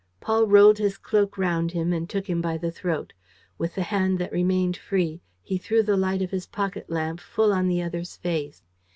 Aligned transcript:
Paul 0.19 0.47
rolled 0.47 0.79
his 0.79 0.97
cloak 0.97 1.37
round 1.37 1.73
him 1.73 1.93
and 1.93 2.09
took 2.09 2.25
him 2.27 2.41
by 2.41 2.57
the 2.57 2.71
throat. 2.71 3.13
With 3.59 3.75
the 3.75 3.83
hand 3.83 4.17
that 4.17 4.31
remained 4.31 4.75
free, 4.75 5.21
he 5.43 5.59
threw 5.59 5.83
the 5.83 5.95
light 5.95 6.23
of 6.23 6.31
his 6.31 6.47
pocket 6.47 6.89
lamp 6.89 7.19
full 7.19 7.53
on 7.53 7.67
the 7.67 7.83
other's 7.83 8.15
face. 8.17 8.63